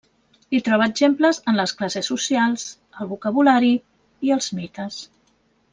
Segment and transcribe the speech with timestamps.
[0.53, 2.65] Hi troba exemples en les classes socials,
[3.05, 3.73] el vocabulari
[4.31, 4.99] i els mites.